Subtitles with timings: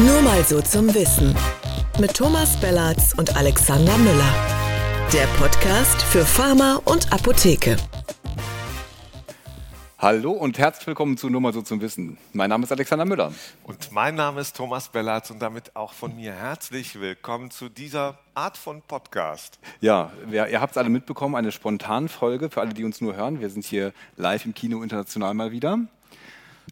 [0.00, 1.34] Nur mal so zum Wissen.
[1.98, 4.32] Mit Thomas Bellatz und Alexander Müller.
[5.12, 7.76] Der Podcast für Pharma und Apotheke.
[9.98, 12.16] Hallo und herzlich willkommen zu Nur mal so zum Wissen.
[12.32, 13.32] Mein Name ist Alexander Müller.
[13.64, 18.18] Und mein Name ist Thomas Bellatz und damit auch von mir herzlich willkommen zu dieser
[18.34, 19.58] Art von Podcast.
[19.80, 23.40] Ja, wir, ihr habt es alle mitbekommen, eine Spontanfolge für alle, die uns nur hören.
[23.40, 25.80] Wir sind hier live im Kino international mal wieder.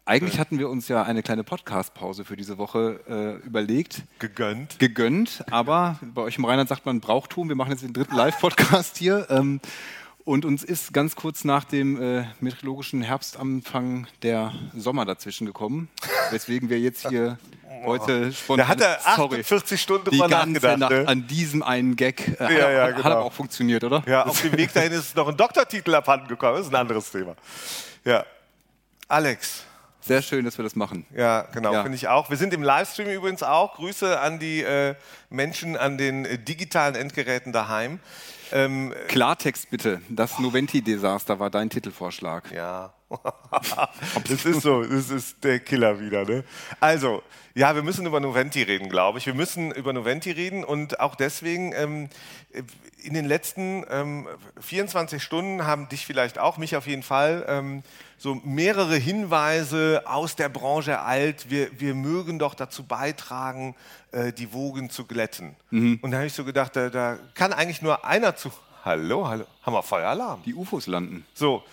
[0.08, 4.02] Eigentlich hatten wir uns ja eine kleine Podcast-Pause für diese Woche äh, überlegt.
[4.20, 4.78] Gegönnt.
[4.78, 7.48] Gegönnt, aber bei euch im Rheinland sagt man Brauchtum.
[7.48, 9.26] Wir machen jetzt den dritten Live-Podcast hier.
[9.30, 9.60] Ähm,
[10.24, 15.88] und uns ist ganz kurz nach dem äh, meteorologischen Herbstanfang der Sommer dazwischen gekommen,
[16.30, 17.36] weswegen wir jetzt hier
[17.84, 18.64] heute spontan...
[18.64, 20.78] Da hat er 48 Stunden drüber nachgedacht.
[20.78, 21.08] Nacht ne?
[21.08, 22.40] an diesem einen Gag.
[22.40, 23.04] Äh, ja, ja, hat, genau.
[23.04, 24.04] hat aber auch funktioniert, oder?
[24.06, 26.58] Ja, auf dem Weg dahin ist noch ein Doktortitel abhanden gekommen.
[26.58, 27.34] Das ist ein anderes Thema.
[28.04, 28.24] Ja.
[29.08, 29.65] Alex.
[30.06, 31.04] Sehr schön, dass wir das machen.
[31.14, 31.82] Ja, genau, Ja.
[31.82, 32.30] finde ich auch.
[32.30, 33.74] Wir sind im Livestream übrigens auch.
[33.74, 34.94] Grüße an die äh,
[35.30, 37.98] Menschen an den äh, digitalen Endgeräten daheim.
[38.52, 40.00] Ähm, Klartext bitte.
[40.08, 42.52] Das Noventi-Desaster war dein Titelvorschlag.
[42.52, 42.92] Ja.
[44.28, 46.24] das ist so, das ist der Killer wieder.
[46.24, 46.44] Ne?
[46.78, 47.22] Also,
[47.54, 49.26] ja, wir müssen über Noventi reden, glaube ich.
[49.26, 52.08] Wir müssen über Noventi reden und auch deswegen, ähm,
[53.02, 54.28] in den letzten ähm,
[54.60, 57.82] 24 Stunden haben dich vielleicht auch, mich auf jeden Fall, ähm,
[58.18, 61.50] so mehrere Hinweise aus der Branche ereilt.
[61.50, 63.74] Wir, wir mögen doch dazu beitragen,
[64.12, 65.54] äh, die Wogen zu glätten.
[66.02, 68.50] Und da habe ich so gedacht, da, da kann eigentlich nur einer zu.
[68.84, 70.42] Hallo, hallo, haben wir Feueralarm?
[70.44, 71.26] Die UFOs landen.
[71.34, 71.64] So,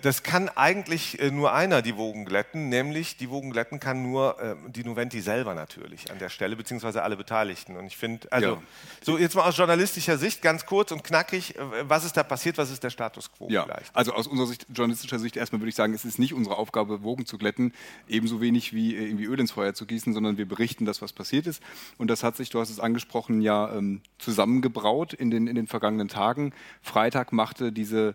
[0.00, 4.40] das kann eigentlich äh, nur einer die Wogen glätten, nämlich die Wogen glätten kann nur
[4.40, 7.76] äh, die Noventi selber natürlich an der Stelle, beziehungsweise alle Beteiligten.
[7.76, 8.62] Und ich finde, also, Ja.
[9.02, 12.56] so jetzt mal aus journalistischer Sicht, ganz kurz und knackig, äh, was ist da passiert,
[12.56, 13.94] was ist der Status quo Ja, vielleicht?
[13.94, 17.02] also aus unserer Sicht, journalistischer Sicht erstmal würde ich sagen, es ist nicht unsere Aufgabe,
[17.02, 17.74] Wogen zu glätten,
[18.08, 21.12] ebenso wenig wie äh, irgendwie Öl ins Feuer zu gießen, sondern wir berichten das, was
[21.12, 21.62] passiert ist.
[21.98, 25.66] Und das hat sich, du hast es angesprochen, ja ähm, zusammengebraut in den, in den
[25.66, 26.54] vergangenen Tagen.
[26.80, 28.14] Freitag machte diese,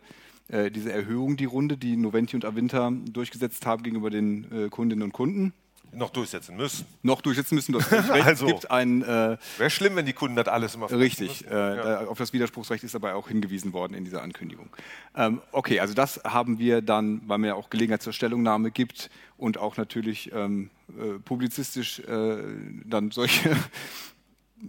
[0.53, 5.03] äh, diese Erhöhung die Runde, die Noventi und Avinta durchgesetzt haben gegenüber den äh, Kundinnen
[5.03, 5.53] und Kunden.
[5.95, 6.85] Noch durchsetzen müssen.
[7.03, 8.25] Noch durchsetzen müssen, völlig recht.
[8.27, 8.47] Also.
[8.47, 12.07] Gibt ein äh, Wäre schlimm, wenn die Kunden das alles immer Richtig, äh, Ja.
[12.07, 14.69] auf das Widerspruchsrecht ist dabei auch hingewiesen worden in dieser Ankündigung.
[15.15, 19.09] Ähm, okay, also das haben wir dann, weil mir ja auch Gelegenheit zur Stellungnahme gibt
[19.37, 22.37] und auch natürlich ähm, äh, publizistisch äh,
[22.85, 23.55] dann solche,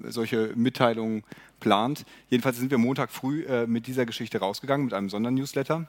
[0.03, 1.25] solche Mitteilungen
[1.60, 2.05] plant.
[2.28, 5.88] Jedenfalls sind wir Montag früh äh, mit dieser Geschichte rausgegangen, mit einem Sondernewsletter.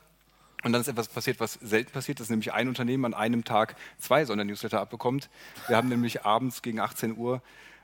[0.63, 3.75] Und dann ist etwas passiert, was selten passiert, dass nämlich ein Unternehmen an einem Tag
[3.99, 5.29] zwei Sondernewsletter abbekommt.
[5.67, 7.41] Wir haben nämlich abends gegen 18 Uhr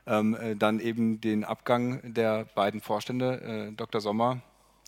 [0.07, 4.01] ähm, äh, dann eben den Abgang der beiden Vorstände, äh, Dr.
[4.01, 4.41] Sommer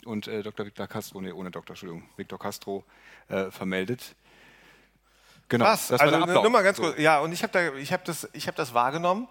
[0.05, 0.65] und äh, Dr.
[0.65, 1.71] Victor Castro, nee, ohne Dr.
[1.71, 2.83] Entschuldigung, Victor Castro,
[3.27, 4.15] äh, vermeldet.
[5.49, 6.97] Genau, Krass, das also nur mal ganz kurz.
[6.97, 9.27] Ja, und ich habe da, ich habe das, ich habe das wahrgenommen.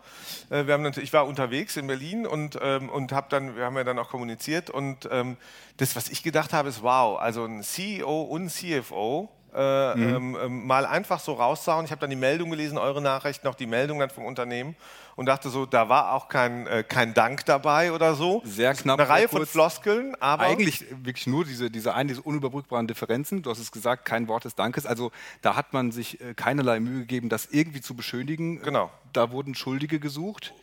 [0.51, 3.65] Äh, Wir haben natürlich, ich war unterwegs in Berlin und ähm, und habe dann, wir
[3.65, 5.37] haben ja dann auch kommuniziert und ähm,
[5.79, 7.19] das, was ich gedacht habe, ist wow.
[7.19, 9.29] Also ein CEO und CFO.
[9.55, 10.15] Äh, Mhm.
[10.15, 11.85] ähm, ähm, mal einfach so raussauen.
[11.85, 14.75] Ich habe dann die Meldung gelesen, eure Nachrichten, auch die Meldung dann vom Unternehmen
[15.15, 18.41] und dachte so, da war auch kein, äh, kein Dank dabei oder so.
[18.47, 19.45] Sehr knapp, Eine Reihe von.
[19.45, 23.43] Floskeln, aber Eigentlich wirklich nur diese, diese einen, diese unüberbrückbaren Differenzen.
[23.43, 24.87] Du hast es gesagt, kein Wort des Dankes.
[24.87, 28.63] Also da hat man sich äh, keinerlei Mühe gegeben, das irgendwie zu beschönigen.
[28.63, 28.91] Genau.
[29.13, 30.55] Da wurden Schuldige gesucht.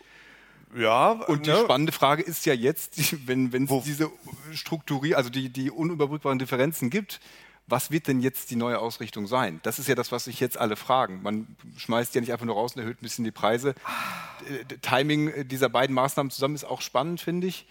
[0.75, 1.11] ja.
[1.11, 1.57] Und die ne?
[1.63, 4.09] spannende Frage ist ja jetzt, die- wenn wenn es diese
[4.53, 7.19] Strukturie, also die, die unüberbrückbaren Differenzen gibt,
[7.69, 9.59] was wird denn jetzt die neue Ausrichtung sein?
[9.63, 11.21] Das ist ja das, was sich jetzt alle fragen.
[11.21, 11.47] Man
[11.77, 13.75] schmeißt ja nicht einfach nur raus und erhöht ein bisschen die Preise.
[14.49, 17.65] Äh, d- Timing dieser beiden Maßnahmen zusammen ist auch spannend, finde ich.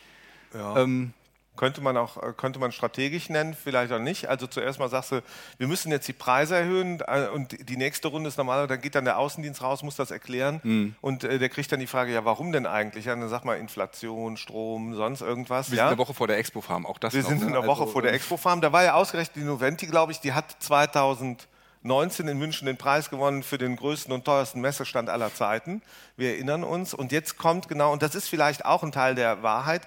[0.55, 1.13] Ähm,
[1.59, 4.29] Könnte man auch äh, könnte man strategisch nennen, vielleicht auch nicht.
[4.31, 5.23] Also zuerst mal sagst du,
[5.59, 8.95] wir müssen jetzt die Preise erhöhen äh, und die nächste Runde ist normalerweise, dann geht
[8.95, 10.95] dann der Außendienst raus, muss das erklären Mhm.
[11.03, 13.05] und äh, der kriegt dann die Frage, ja, warum denn eigentlich?
[13.05, 15.71] Ja, dann sag mal Inflation, Strom, sonst irgendwas.
[15.71, 15.89] wir ja?
[15.89, 17.47] sind eine Woche vor der Expo Farm, auch das Wir noch, sind ne?
[17.49, 18.61] in der Woche Also, vor der Expo Farm.
[18.61, 23.11] Da war ja ausgerechnet die Noventi, glaube ich, die hat 2019 in München den Preis
[23.11, 25.83] gewonnen für den größten und teuersten Messestand aller Zeiten.
[26.17, 26.95] Wir erinnern uns.
[26.95, 29.83] Und jetzt kommt genau, und das ist vielleicht auch ein Teil der Wahrheit,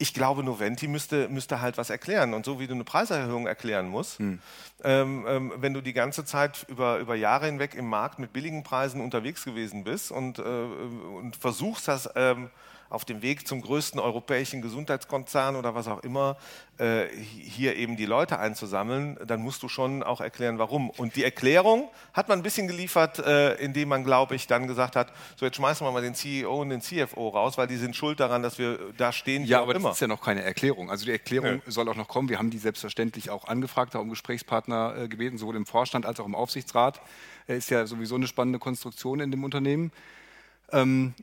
[0.00, 2.32] ich glaube, Noventi müsste, müsste halt was erklären.
[2.32, 6.64] Und so wie du eine Preiserhöhung erklären musst, ähm, ähm, wenn du die ganze Zeit
[6.68, 11.36] über, über Jahre hinweg im Markt mit billigen Preisen unterwegs gewesen bist und, äh, und
[11.36, 12.48] versuchst, das ähm,
[12.90, 16.36] auf dem Weg zum größten europäischen Gesundheitskonzern oder was auch immer,
[16.78, 20.90] äh, hier eben die Leute einzusammeln, dann musst du schon auch erklären, warum.
[20.90, 24.96] Und die Erklärung hat man ein bisschen geliefert, äh, indem man, glaube ich, dann gesagt
[24.96, 27.94] hat, so jetzt schmeißen wir mal den CEO und den CFO raus, weil die sind
[27.94, 29.90] schuld daran, dass wir da stehen, Ja, aber immer.
[29.90, 30.90] das ist ja noch keine Erklärung.
[30.90, 31.70] Also die Erklärung Nö.
[31.70, 32.28] soll auch noch kommen.
[32.28, 36.18] Wir haben die selbstverständlich auch angefragt, haben um Gesprächspartner äh, gebeten, sowohl im Vorstand als
[36.18, 37.00] auch im Aufsichtsrat.
[37.46, 39.92] Er ist ja sowieso eine spannende Konstruktion in dem Unternehmen.
[40.72, 41.14] Ähm,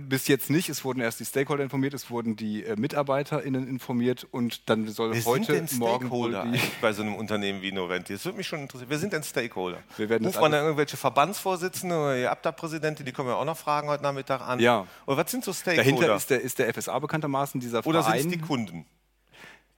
[0.00, 0.68] Bis jetzt nicht.
[0.68, 5.12] Es wurden erst die Stakeholder informiert, es wurden die äh, MitarbeiterInnen informiert und dann soll
[5.12, 8.12] Wer heute, sind denn morgen Stakeholder eigentlich bei so einem Unternehmen wie Noventi?
[8.12, 8.90] Das würde mich schon interessieren.
[8.90, 9.78] Wer sind denn Stakeholder?
[9.96, 13.56] Wir werden Ruft man da irgendwelche Verbandsvorsitzende oder die Abda-Präsidenten, die können wir auch noch
[13.56, 14.60] fragen heute Nachmittag an.
[14.60, 14.86] Ja.
[15.06, 15.84] Oder was sind so Stakeholder?
[15.84, 18.26] Dahinter ist der, ist der FSA bekanntermaßen, dieser oder sind Verein.
[18.26, 18.86] es die Kunden?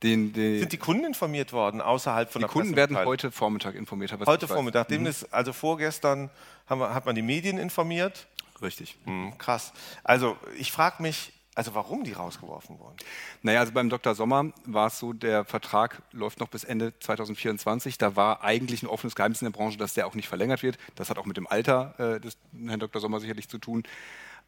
[0.03, 3.75] den, den, Sind die Kunden informiert worden außerhalb von die der Kunden werden heute Vormittag
[3.75, 4.13] informiert.
[4.27, 4.49] Heute.
[4.49, 4.89] Vormittag.
[4.89, 4.95] Mhm.
[4.95, 6.31] Demnächst, also vorgestern
[6.67, 8.27] haben wir, hat man die Medien informiert.
[8.63, 8.97] Richtig.
[9.05, 9.73] Hm, krass.
[10.05, 12.97] Also ich frage mich, also warum die rausgeworfen wurden.
[13.43, 14.15] Naja, also beim Dr.
[14.15, 17.99] Sommer war es so, der Vertrag läuft noch bis Ende 2024.
[17.99, 20.79] Da war eigentlich ein offenes Geheimnis in der Branche, dass der auch nicht verlängert wird.
[20.95, 23.01] Das hat auch mit dem Alter äh, des Herrn Dr.
[23.01, 23.83] Sommer sicherlich zu tun.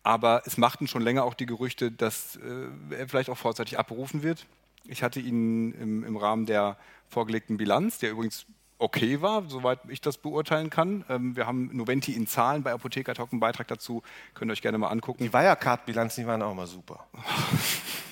[0.05, 4.23] Aber es machten schon länger auch die Gerüchte, dass äh, er vielleicht auch vorzeitig abberufen
[4.23, 4.47] wird.
[4.85, 6.77] Ich hatte ihn im, im Rahmen der
[7.09, 8.47] vorgelegten Bilanz, der übrigens
[8.83, 11.05] okay war, soweit ich das beurteilen kann.
[11.09, 14.03] Ähm, wir haben Noventi in Zahlen bei Apotheker Talk einen Beitrag dazu,
[14.35, 15.23] könnt ihr euch gerne mal angucken.
[15.23, 17.07] Die Wirecard-Bilanzen, die waren auch mal super.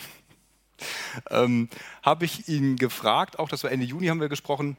[1.30, 1.68] ähm,
[2.02, 4.76] habe ich ihn gefragt, auch das war Ende Juni haben wir gesprochen,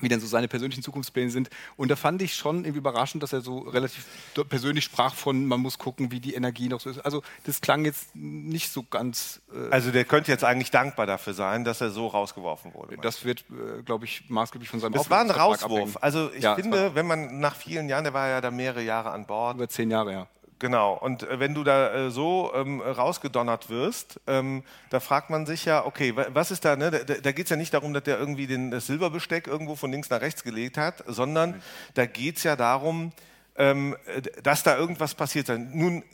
[0.00, 1.50] wie denn so seine persönlichen Zukunftspläne sind.
[1.76, 4.04] Und da fand ich schon irgendwie überraschend, dass er so relativ
[4.48, 6.98] persönlich sprach von, man muss gucken, wie die Energie noch so ist.
[7.00, 11.34] Also das klang jetzt nicht so ganz, äh, Also der könnte jetzt eigentlich dankbar dafür
[11.34, 12.96] sein, dass er so rausgeworfen wurde.
[13.02, 15.70] das wird, äh, glaube ich, maßgeblich von seinem Das war ein Rauswurf.
[15.70, 15.94] abhängen.
[16.00, 19.10] Also ich Ja, finde, wenn man nach vielen Jahren, der war ja da mehrere Jahre
[19.10, 20.26] an Bord, über zehn Jahre, ja.
[20.62, 25.44] Genau, und äh, wenn du da äh, so ähm, rausgedonnert wirst, ähm, da fragt man
[25.44, 26.88] sich ja, okay, wa- was ist da, ne?
[26.92, 29.90] da, da geht es ja nicht darum, dass der irgendwie den, das Silberbesteck irgendwo von
[29.90, 31.60] links nach rechts gelegt hat, sondern
[31.94, 33.10] da geht es ja darum,
[33.56, 35.68] ähm, äh, dass da irgendwas passiert sein.
[35.74, 36.04] Nun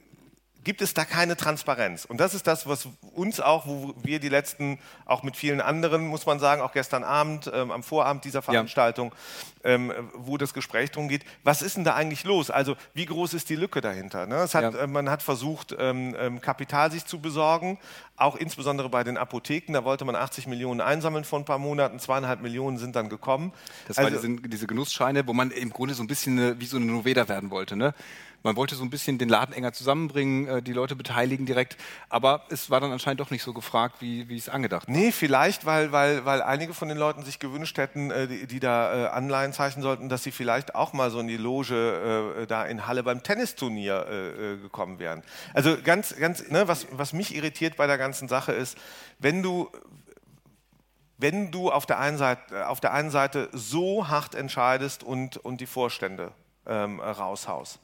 [0.64, 2.04] gibt es da keine Transparenz.
[2.04, 6.06] Und das ist das, was uns auch, wo wir die letzten, auch mit vielen anderen,
[6.06, 9.14] muss man sagen, auch gestern Abend, ähm, am Vorabend dieser Veranstaltung,
[9.64, 12.50] ähm, wo das Gespräch drum geht, was ist denn da eigentlich los?
[12.50, 14.26] Also wie groß ist die Lücke dahinter?
[14.26, 14.36] Ne?
[14.40, 14.68] Hat, Ja.
[14.70, 17.78] äh, man hat versucht, ähm, ähm, Kapital sich zu besorgen,
[18.16, 19.72] auch insbesondere bei den Apotheken.
[19.72, 23.52] Da wollte man 80 Millionen einsammeln vor ein paar Monaten, zweieinhalb Millionen sind dann gekommen.
[23.86, 26.76] Das Also- diese, diese Genussscheine, wo man im Grunde so ein bisschen eine, wie so
[26.76, 27.76] eine Noveda werden wollte.
[27.76, 27.94] Ne?
[28.42, 31.76] Man wollte so ein bisschen den Laden enger zusammenbringen, äh, die Leute beteiligen direkt,
[32.08, 34.94] aber es war dann anscheinend doch nicht so gefragt, wie, wie es angedacht war.
[34.94, 38.60] Nee, vielleicht, weil, weil, weil einige von den Leuten sich gewünscht hätten, äh, die, die
[38.60, 42.64] da äh, Anleihen zeichnen sollten, dass sie vielleicht auch mal so in die Loge da
[42.64, 45.22] in Halle beim Tennisturnier gekommen wären.
[45.54, 48.76] Also ganz, ganz, ne, was, was mich irritiert bei der ganzen Sache ist,
[49.18, 49.70] wenn du
[51.18, 55.60] wenn du auf der einen Seite, auf der einen Seite so hart entscheidest und, und
[55.60, 56.32] die Vorstände
[56.64, 57.80] ähm, raushaust.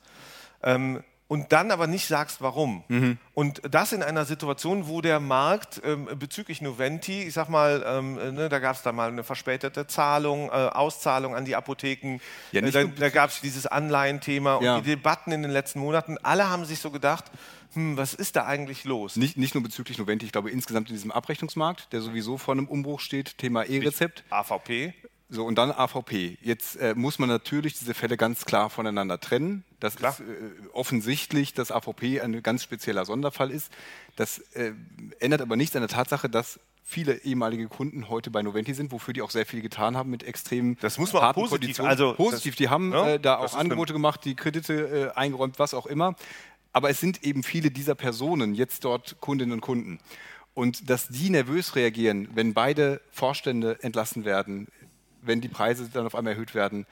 [0.65, 2.85] Ähm, und dann aber nicht sagst, warum.
[3.33, 8.15] Und das in einer Situation, wo der Markt ähm, bezüglich Noventi, ich sag mal, ähm,
[8.35, 12.19] ne, da gab es da mal eine verspätete Zahlung, äh, Auszahlung an die Apotheken,
[12.53, 14.77] Ja, äh, da, da gab es dieses Anleihenthema Ja.
[14.77, 17.25] und die Debatten in den letzten Monaten, alle haben sich so gedacht,
[17.73, 19.17] hm, was ist da eigentlich los?
[19.17, 22.69] Nicht, nicht nur bezüglich Noventi, ich glaube insgesamt in diesem Abrechnungsmarkt, der sowieso vor einem
[22.69, 24.25] Umbruch steht, Thema E-Rezept.
[24.31, 24.93] AVP,
[25.31, 26.37] So, und dann AVP.
[26.43, 29.65] Jetzt äh, muss man natürlich diese Fälle ganz klar voneinander trennen.
[29.81, 30.13] Das Klar.
[30.13, 30.25] ist äh,
[30.73, 33.73] offensichtlich, dass AVP ein ganz spezieller Sonderfall ist.
[34.17, 34.73] Das äh,
[35.21, 39.15] ändert aber nichts an der Tatsache, dass viele ehemalige Kunden heute bei Noventi sind, wofür
[39.15, 41.91] die auch sehr viel getan haben mit extrem Das muss man auch harten positiv- Konditionen.
[41.91, 45.59] also positiv, das- die haben ja, äh, da auch Angebote gemacht, die Kredite äh, eingeräumt,
[45.59, 46.15] was auch immer.
[46.75, 49.99] Aber es sind eben viele dieser Personen jetzt dort Kundinnen und Kunden.
[50.53, 54.69] Und dass die nervös reagieren, wenn beide Vorstände entlassen werden,
[55.27, 56.87] wenn die Preise dann auf einmal erhöht werden.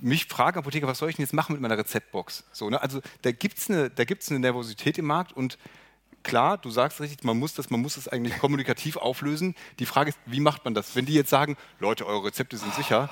[0.00, 2.44] Mich fragen Apotheker, was soll ich denn jetzt machen mit meiner Rezeptbox?
[2.52, 2.80] So, ne?
[2.80, 3.90] Also da gibt es eine,
[4.30, 5.58] eine Nervosität im Markt und
[6.22, 9.54] klar, du sagst richtig, man muss das, man muss das eigentlich kommunikativ auflösen.
[9.78, 10.94] Die Frage ist, wie macht man das?
[10.96, 13.08] Wenn die jetzt sagen, Leute, eure Rezepte sind sicher,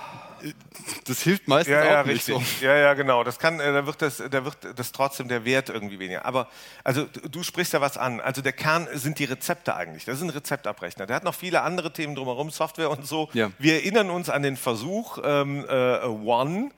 [1.07, 2.29] das hilft meistens Ja, auch ja, nicht.
[2.29, 2.59] richtig.
[2.61, 2.65] So.
[2.65, 3.25] Ja, ja, genau.
[3.25, 6.25] Das kann, äh, da wird das, da wird das trotzdem der Wert irgendwie weniger.
[6.25, 6.49] Aber
[6.85, 8.21] also du du sprichst ja was an.
[8.21, 10.05] Also der Kern sind die Rezepte eigentlich.
[10.05, 11.07] Das ist ein Rezeptabrechner.
[11.07, 13.29] Der hat noch viele andere Themen drumherum, Software und so.
[13.33, 13.51] Ja.
[13.59, 16.71] Wir erinnern uns an den Versuch ähm, äh, One.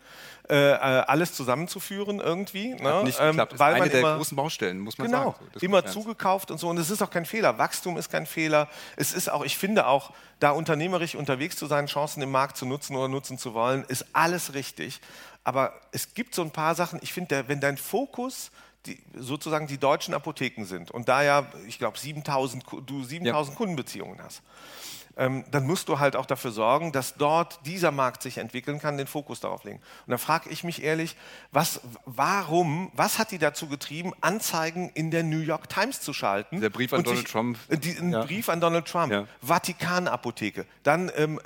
[0.50, 0.76] Äh, äh,
[1.06, 2.74] alles zusammenzuführen irgendwie.
[2.74, 2.92] Ne?
[2.92, 3.56] Hat nicht geklappt.
[3.58, 5.46] weil ist man eine der immer, großen Baustellen, muss man Genau, sagen.
[5.52, 6.68] Das immer zugekauft und so.
[6.68, 7.56] Und es ist auch kein Fehler.
[7.56, 8.68] Wachstum ist kein Fehler.
[8.96, 12.66] Es ist auch, ich finde auch, da unternehmerisch unterwegs zu sein, Chancen im Markt zu
[12.66, 15.00] nutzen oder nutzen zu wollen, ist alles richtig.
[15.44, 18.50] Aber es gibt so ein paar Sachen, ich finde, wenn dein Fokus
[18.86, 23.56] die, sozusagen die deutschen Apotheken sind und da ja, ich glaube, 7000, Ku- du 7000
[23.56, 28.38] Kundenbeziehungen hast, ähm, dann musst du halt auch dafür sorgen, dass dort dieser Markt sich
[28.38, 29.78] entwickeln kann, den Fokus darauf legen.
[30.06, 31.14] Und da frage ich mich ehrlich,
[31.52, 36.62] was, warum, was hat die dazu getrieben, Anzeigen in der New York Times zu schalten?
[36.62, 37.58] Der Brief an Donald Trump.
[37.68, 38.24] äh, Die, ein Ja.
[38.24, 39.26] Brief an Donald Trump, Ja.
[39.42, 41.38] Vatikanapotheke, dann ähm,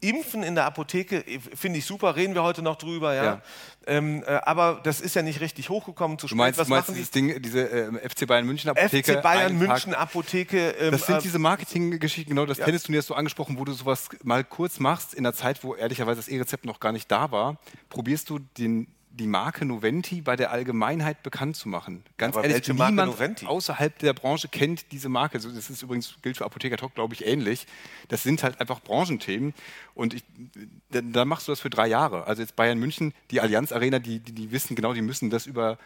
[0.00, 3.24] Impfen in der Apotheke äh, finde ich super, reden wir heute noch drüber, ja.
[3.24, 3.42] Ja.
[3.88, 6.38] Ähm, äh, aber das ist ja nicht richtig hochgekommen zu Du spät.
[6.38, 7.20] meinst, Was du meinst machen dieses die?
[7.32, 9.12] Ding, diese äh, FC Bayern München Apotheke?
[9.14, 10.70] FC Bayern München Apotheke.
[10.70, 14.08] ähm, Das sind äh, diese Marketinggeschichten, genau das Tennisturnier hast du angesprochen, wo du sowas
[14.24, 17.58] mal kurz machst, in einer Zeit, wo ehrlicherweise das E-Rezept noch gar nicht da war,
[17.88, 22.04] probierst du den, die Marke Noventi bei der Allgemeinheit bekannt zu machen.
[22.18, 25.38] Ganz Aber ehrlich, niemand außerhalb der Branche kennt diese Marke.
[25.38, 27.66] Also das ist übrigens, gilt für Apotheker Talk, glaube ich, ähnlich.
[28.08, 29.54] Das sind halt einfach Branchenthemen.
[29.94, 30.24] Und ich,
[30.90, 32.26] da, da machst du das für drei Jahre.
[32.26, 35.46] Also jetzt Bayern München, die Allianz Arena, die, die, die wissen genau, die müssen das
[35.46, 35.78] über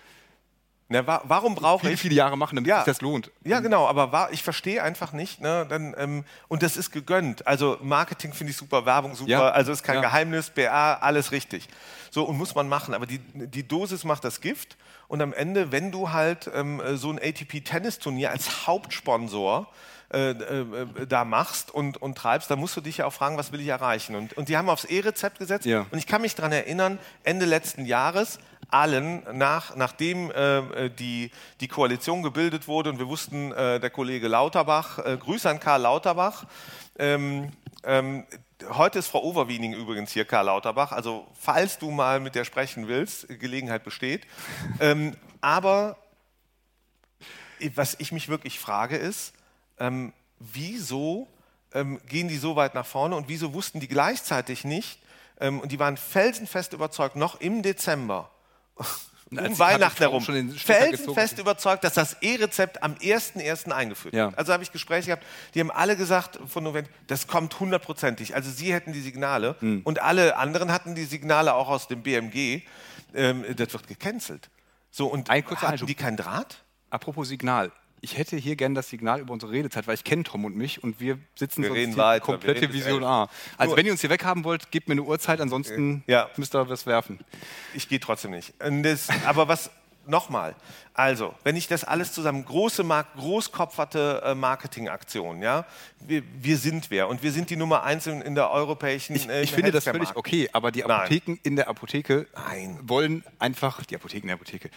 [0.92, 2.78] na, wa warum brauche ich viele Jahre machen, damit Ja.
[2.78, 3.30] sich das lohnt.
[3.44, 5.40] Ja, genau, aber ich verstehe einfach nicht.
[5.40, 7.46] Ne, dann, ähm, und das ist gegönnt.
[7.46, 9.48] Also Marketing finde ich super, Werbung super, Ja.
[9.50, 10.00] also ist kein Ja.
[10.02, 11.68] Geheimnis, BA, alles richtig.
[12.10, 12.92] So, und muss man machen.
[12.92, 14.76] Aber die, die Dosis macht das Gift.
[15.06, 19.68] Und am Ende, wenn du halt ähm, so ein ATP-Tennisturnier als Hauptsponsor
[20.12, 23.52] äh, äh, da machst und, und treibst, dann musst du dich ja auch fragen, was
[23.52, 24.16] will ich erreichen.
[24.16, 25.66] Und, und die haben aufs E-Rezept gesetzt.
[25.66, 25.86] Ja.
[25.92, 28.40] Und ich kann mich daran erinnern, Ende letzten Jahres,
[28.70, 34.28] allen, nach, nachdem äh, die, die Koalition gebildet wurde und wir wussten, äh, der Kollege
[34.28, 36.44] Lauterbach, äh, Grüße an Karl Lauterbach,
[36.98, 37.52] ähm,
[37.84, 38.26] ähm,
[38.70, 42.88] heute ist Frau Overwiening übrigens hier, Karl Lauterbach, also falls du mal mit der sprechen
[42.88, 44.26] willst, Gelegenheit besteht.
[44.80, 45.96] Ähm, aber
[47.74, 49.34] was ich mich wirklich frage ist,
[49.78, 51.28] ähm, wieso
[51.72, 54.98] ähm, gehen die so weit nach vorne und wieso wussten die gleichzeitig nicht,
[55.40, 58.30] ähm, und die waren felsenfest überzeugt, noch im Dezember,
[59.30, 63.70] um Weihnachten herum, felsenfest überzeugt, dass das E-Rezept am 1.1.
[63.72, 64.26] eingeführt Ja.
[64.26, 64.38] wird.
[64.38, 68.34] Also habe ich Gespräche gehabt, die haben alle gesagt von Novent, das kommt hundertprozentig.
[68.34, 69.82] Also sie hätten die Signale Hm.
[69.84, 72.62] und alle anderen hatten die Signale auch aus dem BMG.
[73.14, 74.50] Ähm, das wird gecancelt.
[74.90, 76.64] So, und Ein hatten die keinen Draht?
[76.90, 77.70] Apropos Signal.
[78.02, 80.82] Ich hätte hier gern das Signal über unsere Redezeit, weil ich kenne Tom und mich
[80.82, 83.04] und wir sitzen Wir sonst weiter, komplette Vision.
[83.04, 83.28] A.
[83.58, 86.30] Also Nur- wenn ihr uns hier weghaben wollt, gebt mir eine Uhrzeit, ansonsten Ja.
[86.36, 87.18] müsst ihr was werfen.
[87.74, 88.54] Ich gehe trotzdem nicht.
[88.58, 89.70] Das, aber was,
[90.06, 90.54] nochmal,
[90.94, 95.66] also, wenn ich das alles zusammen, große, Mark großkopferte äh, Marketingaktion, ja,
[96.00, 99.28] wir, wir sind wer und wir sind die Nummer eins in, in der europäischen Ich,
[99.28, 100.90] äh, ich finde das völlig okay, aber die Nein.
[100.90, 102.78] Apotheken in der Apotheke Nein.
[102.82, 104.70] wollen einfach, die Apotheken in der Apotheke,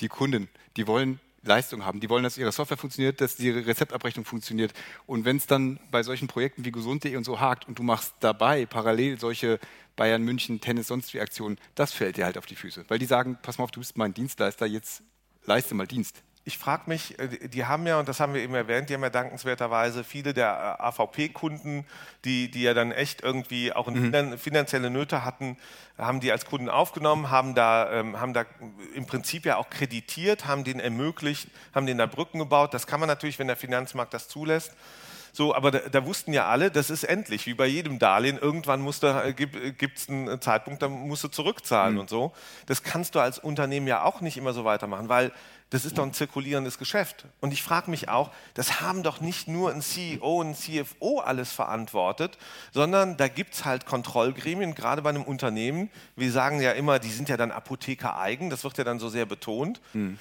[0.00, 2.00] die Kunden, die wollen Leistung haben.
[2.00, 4.72] Die wollen, dass ihre Software funktioniert, dass ihre Rezeptabrechnung funktioniert.
[5.06, 8.14] Und wenn es dann bei solchen Projekten wie gesund.de und so hakt und du machst
[8.20, 9.58] dabei parallel solche
[9.96, 12.84] Bayern, München, Tennis, sonst wie Aktionen, das fällt dir halt auf die Füße.
[12.88, 15.02] Weil die sagen, pass mal auf, du bist mein Dienstleister, jetzt
[15.44, 16.22] leiste mal Dienst.
[16.46, 19.02] Ich frage mich, äh, die- haben ja, und das haben wir eben erwähnt, die haben
[19.02, 21.86] ja dankenswerterweise viele der äh, AVP-Kunden,
[22.26, 25.56] die, die ja dann echt irgendwie auch in finan- finanzielle Nöte hatten,
[25.96, 28.44] haben die als Kunden aufgenommen, haben da, ähm, haben da
[28.94, 32.74] im Prinzip ja auch kreditiert, haben denen ermöglicht, haben denen da Brücken gebaut.
[32.74, 34.72] Das kann man natürlich, wenn der Finanzmarkt das zulässt.
[35.32, 38.38] So, aber da, da wussten ja alle, das ist endlich, wie bei jedem Darlehen.
[38.38, 42.32] Irgendwann muss da, äh, gibt es einen Zeitpunkt, da musst du zurückzahlen und so.
[42.66, 45.32] Das kannst du als Unternehmen ja auch nicht immer so weitermachen, weil
[45.74, 47.26] das ist doch ein zirkulierendes Geschäft.
[47.40, 51.18] Und ich frage mich auch, das haben doch nicht nur ein CEO und ein CFO
[51.18, 52.38] alles verantwortet,
[52.72, 55.90] sondern da gibt es halt Kontrollgremien, gerade bei einem Unternehmen.
[56.14, 59.08] Wir sagen ja immer, die sind ja dann Apotheker eigen, das wird ja dann so
[59.08, 59.80] sehr betont.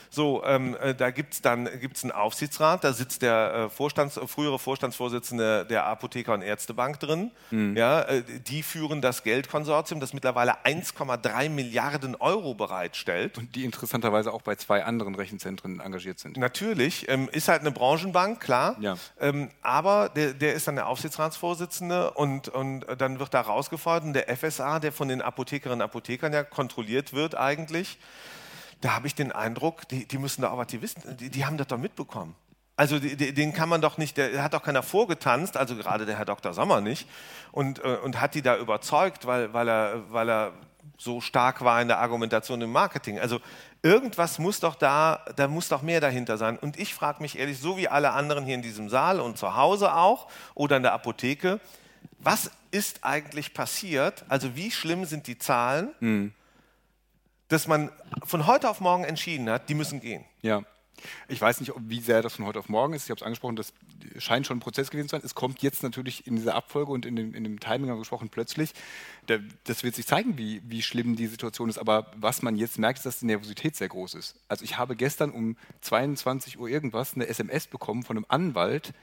[0.10, 4.20] So, ähm, äh, da gibt es dann gibt's einen Aufsichtsrat, da sitzt der äh, Vorstands-,
[4.26, 7.30] frühere Vorstandsvorsitzende der Apotheker- und Ärztebank drin.
[7.78, 13.38] Ja, äh, die führen das Geldkonsortium, das mittlerweile 1,3 Milliarden Euro bereitstellt.
[13.38, 16.38] Und die interessanterweise auch bei zwei anderen Rechenzentren engagiert sind.
[16.38, 18.76] Natürlich, ähm, ist halt eine Branchenbank, klar.
[18.80, 18.98] Ja.
[19.20, 24.04] Ähm, aber der, der ist dann der Aufsichtsratsvorsitzende und, und dann wird da rausgefordert.
[24.04, 27.98] Und der FSA, der von den Apothekerinnen und Apothekern ja kontrolliert wird eigentlich,
[28.82, 31.58] da habe ich den Eindruck, die, die müssen da auch was die wissen, die, haben
[31.58, 32.36] das doch mitbekommen.
[32.76, 36.26] Also den kann man doch nicht, der hat doch keiner vorgetanzt, also gerade der Herr
[36.26, 36.54] Dr.
[36.54, 37.08] Sommer nicht,
[37.52, 40.54] und, äh, und hat die da überzeugt, weil, weil, er, weil er
[40.98, 43.20] so stark war in der Argumentation im Marketing.
[43.20, 43.40] Also
[43.82, 46.58] irgendwas muss doch da, da muss doch mehr dahinter sein.
[46.58, 49.56] Und ich frage mich ehrlich, so wie alle anderen hier in diesem Saal und zu
[49.56, 51.60] Hause auch oder in der Apotheke,
[52.20, 54.24] was ist eigentlich passiert?
[54.30, 56.34] Also wie schlimm sind die Zahlen,
[57.50, 57.92] dass man
[58.24, 60.24] von heute auf morgen entschieden hat, die müssen gehen.
[60.42, 60.64] Ja.
[61.28, 63.06] Ich weiß nicht, wie sehr das von heute auf morgen ist.
[63.06, 63.74] Ich habe es angesprochen, das
[64.18, 65.22] scheint schon ein Prozess gewesen zu sein.
[65.24, 68.74] Es kommt jetzt natürlich in dieser Abfolge und in dem, in dem Timing gesprochen plötzlich.
[69.28, 71.78] Da, das wird sich zeigen, wie, wie schlimm die Situation ist.
[71.78, 74.36] Aber was man jetzt merkt, ist, dass die Nervosität sehr groß ist.
[74.48, 78.94] Also ich habe gestern um 22 Uhr irgendwas eine SMS bekommen von einem Anwalt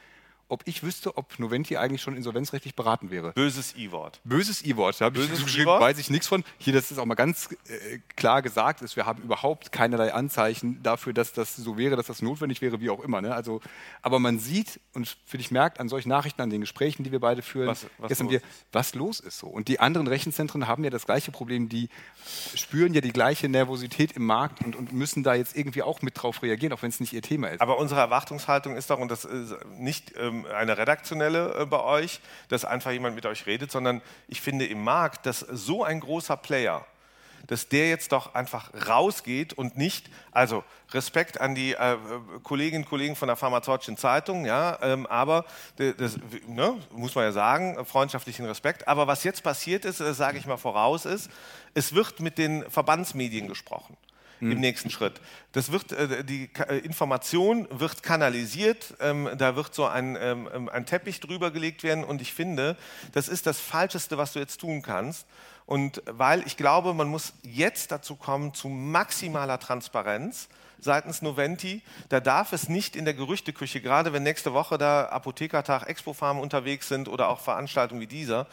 [0.50, 3.32] ob ich wüsste, ob Noventi eigentlich schon insolvenzrechtlich beraten wäre.
[3.32, 4.20] Böses I-Wort.
[4.24, 5.80] Böses I-Wort, da habe ich I-Wort?
[5.80, 6.44] weiß ich nichts von.
[6.58, 10.82] Hier, das ist auch mal ganz äh, klar gesagt, ist, wir haben überhaupt keinerlei Anzeichen
[10.82, 13.20] dafür, dass das so wäre, dass das notwendig wäre, wie auch immer.
[13.20, 13.34] Ne?
[13.34, 13.60] Also,
[14.02, 17.20] aber man sieht und finde ich merkt an solchen Nachrichten, an den Gesprächen, die wir
[17.20, 18.46] beide führen, Was- was los wir, ist.
[18.72, 19.46] was los ist so.
[19.46, 21.88] Und die anderen Rechenzentren haben ja das gleiche Problem, die
[22.54, 26.20] spüren ja die gleiche Nervosität im Markt und, und müssen da jetzt irgendwie auch mit
[26.20, 27.60] drauf reagieren, auch wenn es nicht ihr Thema ist.
[27.60, 32.20] Aber unsere Erwartungshaltung ist doch, und das ist nicht ähm, eine redaktionelle äh, bei euch,
[32.48, 36.36] dass einfach jemand mit euch redet, sondern ich finde im Markt, dass so ein großer
[36.36, 36.84] Player,
[37.46, 41.96] dass der jetzt doch einfach rausgeht und nicht, also Respekt an die äh,
[42.42, 45.44] Kolleginnen und Kollegen von der Pharmazeutischen Zeitung, ja, ähm, aber
[45.76, 48.88] das ne, muss man ja sagen, äh, freundschaftlichen Respekt.
[48.88, 51.30] Aber was jetzt passiert ist, äh, sage ich mal voraus, ist,
[51.74, 53.96] es wird mit den Verbandsmedien gesprochen
[54.40, 55.20] im nächsten Schritt.
[55.52, 60.48] Das wird, äh, die Ka- äh, Information wird kanalisiert, ähm, da wird so ein, ähm,
[60.54, 62.76] ähm, ein Teppich drüber gelegt werden und ich finde,
[63.12, 65.26] das ist das Falscheste, was du jetzt tun kannst.
[65.66, 70.48] Und weil ich glaube, man muss jetzt dazu kommen, zu maximaler Transparenz
[70.80, 71.82] seitens Noventi.
[72.08, 76.88] Da darf es nicht in der Gerüchteküche, gerade wenn nächste Woche da Apothekertag, Expofarm unterwegs
[76.88, 78.46] sind oder auch Veranstaltungen wie dieser,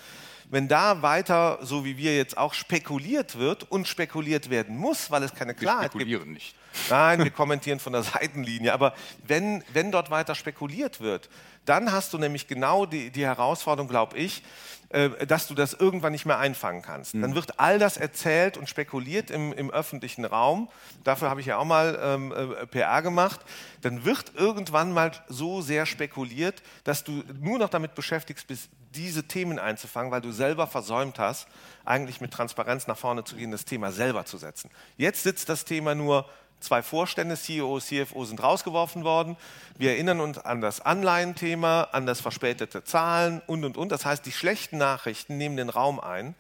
[0.50, 5.24] wenn da weiter, so wie wir jetzt auch, spekuliert wird und spekuliert werden muss, weil
[5.24, 6.04] es keine wir Klarheit gibt.
[6.04, 6.56] spekulieren nicht.
[6.90, 8.74] Nein, wir kommentieren von der Seitenlinie.
[8.74, 8.94] Aber
[9.26, 11.30] wenn, wenn dort weiter spekuliert wird,
[11.66, 14.42] dann hast du nämlich genau die, die Herausforderung, glaube ich,
[14.90, 17.14] äh, dass du das irgendwann nicht mehr einfangen kannst.
[17.14, 20.70] Dann wird all das erzählt und spekuliert im, im öffentlichen Raum.
[21.04, 23.42] Dafür habe ich ja auch mal ähm, äh, PR gemacht.
[23.82, 29.28] Dann wird irgendwann mal so sehr spekuliert, dass du nur noch damit beschäftigst bist, diese
[29.28, 31.50] Themen einzufangen, weil du selber versäumt hast,
[31.84, 34.70] eigentlich mit Transparenz nach vorne zu gehen, das Thema selber zu setzen.
[34.96, 39.38] Jetzt sitzt das Thema nur Zwei Vorstände, CEO, CFO sind rausgeworfen worden.
[39.78, 43.92] Wir erinnern uns an das Anleihenthema, an das verspätete Zahlen und, und, und.
[43.92, 46.36] Das heißt, die schlechten Nachrichten nehmen den Raum ein.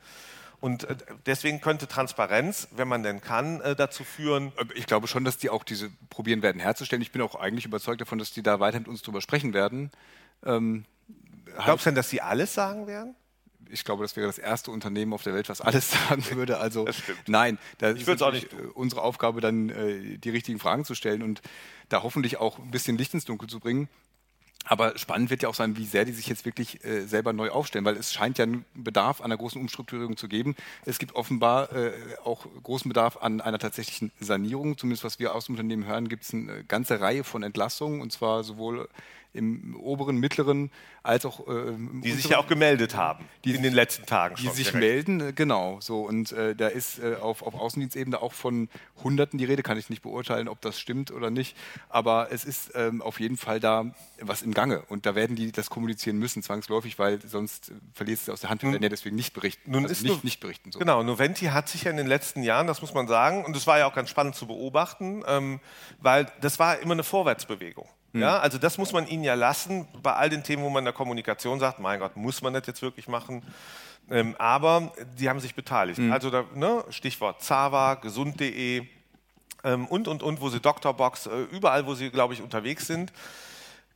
[0.59, 0.95] Und äh,
[1.25, 5.49] deswegen könnte Transparenz, wenn man denn kann, äh, dazu führen, Ich glaube schon, dass die
[5.49, 7.01] auch diese probieren werden herzustellen.
[7.01, 9.91] Ich bin auch eigentlich überzeugt davon, dass die da weiter mit uns drüber sprechen werden.
[10.43, 10.85] Ähm,
[11.63, 13.15] glaubst du denn, dass sie alles sagen werden?
[13.71, 16.59] Ich glaube, das wäre das erste Unternehmen auf der Welt, was alles sagen würde.
[16.59, 20.85] Also Das nein, da ist würd's auch nicht unsere Aufgabe, dann äh, die richtigen Fragen
[20.85, 21.41] zu stellen und
[21.89, 23.89] da hoffentlich auch ein bisschen Licht ins Dunkel zu bringen.
[24.69, 27.49] Aber spannend wird ja auch sein, wie sehr die sich jetzt wirklich äh, selber neu
[27.51, 30.55] aufstellen, weil es scheint ja einen Bedarf an einer großen Umstrukturierung zu geben.
[30.85, 31.93] Es gibt offenbar äh,
[32.25, 34.77] auch großen Bedarf an einer tatsächlichen Sanierung.
[34.77, 38.11] Zumindest was wir aus dem Unternehmen hören, gibt es eine ganze Reihe von Entlassungen und
[38.11, 38.89] zwar sowohl
[39.37, 40.71] im oberen, mittleren
[41.03, 41.73] als auch äh,
[42.03, 44.53] Die sich ja auch gemeldet haben Die- in den letzten Tagen die schon.
[44.53, 44.79] sich direkt.
[45.07, 45.77] melden, äh, genau.
[45.79, 48.67] So und äh, da ist äh, auf, auf Außendienstebene auch von
[49.03, 49.63] Hunderten die Rede.
[49.63, 51.55] Kann ich nicht beurteilen, ob das stimmt oder nicht.
[51.87, 53.85] Aber es ist ähm, auf jeden Fall da
[54.19, 58.19] was im Gange und da werden die das kommunizieren müssen zwangsläufig, weil sonst äh, verliert
[58.19, 58.63] es aus der Hand.
[58.63, 59.71] Wir werden ja deswegen nicht berichten.
[59.71, 60.71] Nun also ist nicht, nur- nicht berichten.
[60.71, 60.79] So.
[60.79, 63.67] Genau, Noventi hat sich ja in den letzten Jahren, das muss man sagen, und das
[63.67, 65.59] war ja auch ganz spannend zu beobachten, ähm,
[65.99, 67.87] weil das war immer eine Vorwärtsbewegung.
[68.17, 68.23] Hm.
[68.23, 70.85] Ja, also das muss man ihnen ja lassen, bei all den Themen, wo man in
[70.85, 73.43] der Kommunikation sagt, mein Gott, muss man das jetzt wirklich machen?
[74.09, 75.99] Ähm, aber die haben sich beteiligt.
[75.99, 76.11] Hm.
[76.11, 78.85] Also da, ne, Stichwort Zava, gesund.de
[79.63, 83.11] ähm, und, und, und, wo sie Doktorbox, äh, überall, wo sie, glaube ich, unterwegs sind.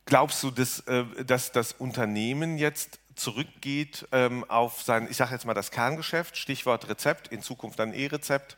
[0.04, 5.46] Glaubst du, dass, äh, dass das Unternehmen jetzt zurückgeht ähm, auf sein, ich sage jetzt
[5.46, 8.56] mal das Kerngeschäft, Stichwort Rezept, in Zukunft dann E-Rezept?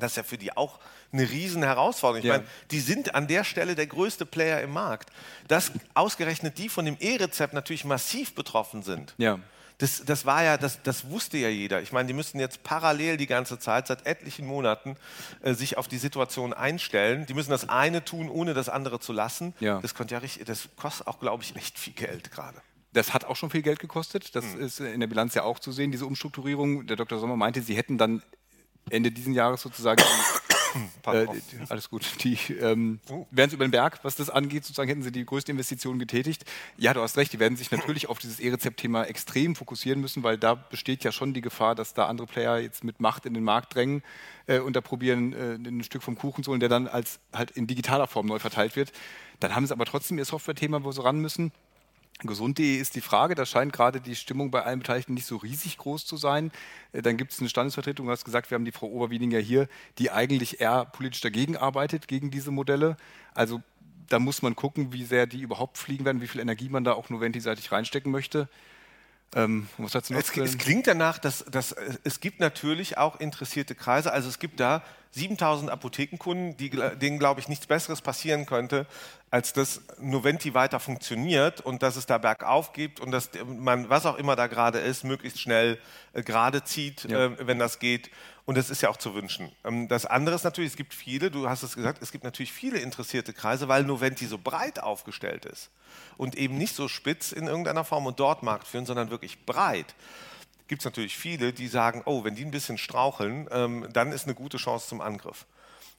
[0.00, 0.78] Das ist ja für die auch
[1.12, 2.18] eine riesen Herausforderung.
[2.20, 2.38] Ich Ja.
[2.38, 5.10] meine, die sind an der Stelle der größte Player im Markt.
[5.48, 9.14] Dass ausgerechnet die von dem E-Rezept natürlich massiv betroffen sind.
[9.18, 9.38] Ja.
[9.78, 11.80] Das, das war ja, das, das wusste ja jeder.
[11.80, 14.96] Ich meine, die müssten jetzt parallel die ganze Zeit, seit etlichen Monaten,
[15.42, 17.24] äh, sich auf die Situation einstellen.
[17.24, 19.54] Die müssen das eine tun, ohne das andere zu lassen.
[19.58, 19.80] Ja.
[19.80, 22.60] Das, ja richtig, das kostet auch, glaube ich, echt viel Geld gerade.
[22.92, 24.34] Das hat auch schon viel Geld gekostet.
[24.36, 24.60] Das Hm.
[24.60, 26.86] ist in der Bilanz ja auch zu sehen, diese Umstrukturierung.
[26.86, 27.18] Der Dr.
[27.18, 28.22] Sommer meinte, sie hätten dann
[28.90, 30.02] Ende diesen Jahres sozusagen
[31.06, 31.26] Äh,
[31.68, 32.06] alles gut.
[32.22, 33.26] Die ähm, Oh.
[33.30, 36.44] wären sie über den Berg, was das angeht, sozusagen hätten sie die größte Investition getätigt.
[36.76, 40.38] Ja, du hast recht, die werden sich natürlich auf dieses E-Rezept-Thema extrem fokussieren müssen, weil
[40.38, 43.42] da besteht ja schon die Gefahr, dass da andere Player jetzt mit Macht in den
[43.42, 44.02] Markt drängen
[44.46, 47.50] äh, und da probieren, äh, ein Stück vom Kuchen zu holen, der dann als halt
[47.52, 48.92] in digitaler Form neu verteilt wird.
[49.40, 51.50] Dann haben sie aber trotzdem ihr Software-Thema, wo sie ran müssen.
[52.28, 55.78] Gesund.de ist die Frage, da scheint gerade die Stimmung bei allen Beteiligten nicht so riesig
[55.78, 56.50] groß zu sein.
[56.92, 59.68] Äh, Dann gibt es eine Standesvertretung, du hast gesagt, wir haben die Frau Oberwiedinger hier,
[59.98, 62.96] die eigentlich eher politisch dagegen arbeitet, gegen diese Modelle.
[63.34, 63.62] Also
[64.08, 66.92] da muss man gucken, wie sehr die überhaupt fliegen werden, wie viel Energie man da
[66.92, 68.48] auch Noventi-seitig reinstecken möchte.
[69.34, 74.12] Ähm, es, es klingt danach, dass, dass es gibt natürlich auch interessierte Kreise.
[74.12, 78.86] Also es gibt da 7000 Apothekenkunden, die, denen, glaube ich, nichts Besseres passieren könnte,
[79.30, 84.06] als dass Noventi weiter funktioniert und dass es da bergauf gibt und dass man, was
[84.06, 85.78] auch immer da gerade ist, möglichst schnell
[86.12, 87.26] äh, gerade zieht, ja.
[87.26, 88.10] äh, wenn das geht.
[88.44, 89.50] Und das ist ja auch zu wünschen.
[89.64, 92.52] Ähm, das andere ist natürlich, es gibt viele, du hast es gesagt, es gibt natürlich
[92.52, 95.70] viele interessierte Kreise, weil Noventi so breit aufgestellt ist
[96.16, 99.94] und eben nicht so spitz in irgendeiner Form und dort Markt führen, sondern wirklich breit
[100.70, 104.26] gibt es natürlich viele, die sagen, oh, wenn die ein bisschen straucheln, ähm, dann ist
[104.26, 105.44] eine gute Chance zum Angriff.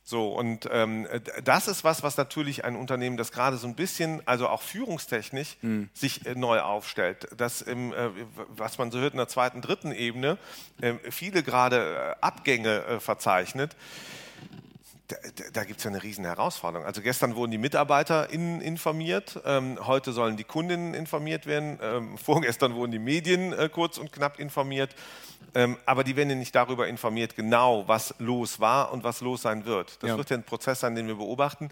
[0.04, 1.08] So, und ähm,
[1.44, 5.58] das ist was, was natürlich ein Unternehmen, das gerade so ein bisschen, also auch führungstechnisch,
[5.62, 5.90] mhm.
[5.94, 7.28] sich äh, neu aufstellt.
[7.36, 8.10] Das, im, äh,
[8.48, 10.38] was man so hört in der zweiten, dritten Ebene,
[10.80, 13.76] äh, viele gerade äh, Abgänge äh, verzeichnet
[15.12, 16.86] da, da gibt es ja eine riesen Herausforderung.
[16.86, 22.18] Also gestern wurden die Mitarbeiter in, informiert, ähm, heute sollen die Kundinnen informiert werden, ähm,
[22.24, 24.96] vorgestern wurden die Medien äh, kurz und knapp informiert,
[25.54, 29.42] ähm, aber die werden ja nicht darüber informiert, genau was los war und was los
[29.42, 30.02] sein wird.
[30.02, 30.18] Das ja.
[30.18, 31.70] wird ja ein Prozess sein, den wir beobachten.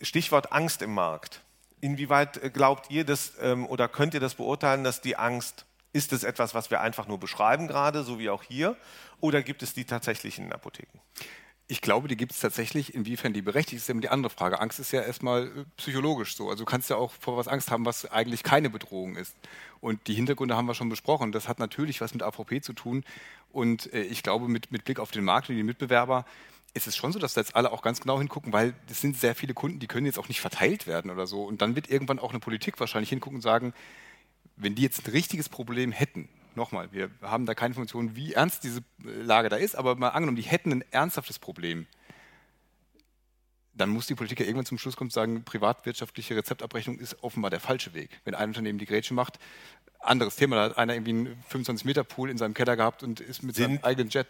[0.00, 1.40] Stichwort Angst im Markt.
[1.80, 6.12] Inwieweit äh, glaubt ihr das ähm, oder könnt ihr das beurteilen, dass die Angst, ist
[6.12, 8.76] es etwas, was wir einfach nur beschreiben gerade, so wie auch hier,
[9.20, 10.98] oder gibt es die tatsächlich in Apotheken?
[11.72, 12.94] Ich glaube, die gibt es tatsächlich.
[12.94, 14.60] Inwiefern die berechtigt ist, ist immer die andere Frage.
[14.60, 16.50] Angst ist ja erstmal äh, psychologisch so.
[16.50, 19.34] Also du kannst ja auch vor was Angst haben, was eigentlich keine Bedrohung ist.
[19.80, 21.32] Und die Hintergründe haben wir schon besprochen.
[21.32, 23.04] Das hat natürlich was mit AVP zu tun.
[23.52, 26.26] Und äh, ich glaube, mit, mit Blick auf den Markt und die Mitbewerber
[26.74, 29.16] ist es schon so, dass da jetzt alle auch ganz genau hingucken, weil es sind
[29.16, 31.42] sehr viele Kunden, die können jetzt auch nicht verteilt werden oder so.
[31.42, 33.72] Und dann wird irgendwann auch eine Politik wahrscheinlich hingucken und sagen,
[34.56, 38.64] wenn die jetzt ein richtiges Problem hätten, nochmal, wir haben da keine Informationen, wie ernst
[38.64, 41.86] diese äh, Lage da ist, aber mal angenommen, die hätten ein ernsthaftes Problem,
[43.74, 47.50] dann muss die Politik ja irgendwann zum Schluss kommen und sagen, privatwirtschaftliche Rezeptabrechnung ist offenbar
[47.50, 48.20] der falsche Weg.
[48.24, 49.38] Wenn ein Unternehmen die Grätsche macht,
[50.00, 53.54] anderes Thema, da hat einer irgendwie einen 25-Meter-Pool in seinem Keller gehabt und ist mit
[53.54, 54.26] Sind seinem eigenen Jet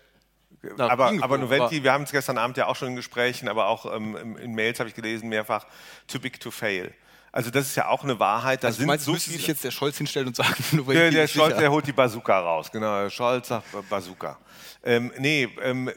[0.78, 3.92] aber, aber Noventi, wir haben es gestern Abend ja auch schon in Gesprächen, aber auch
[3.92, 5.66] ähm, in Mails habe ich gelesen, mehrfach,
[6.06, 6.92] too big to fail.
[7.32, 8.62] Also das ist ja auch eine Wahrheit.
[8.62, 11.10] Da also sind meinst, so müsste sich jetzt der Scholz hinstellen und sagen, nur der,
[11.10, 12.70] der Scholz, der holt die Bazooka raus.
[12.70, 14.38] Genau, der Scholz sagt Bazooka.
[14.84, 15.90] Ähm, nee, ähm,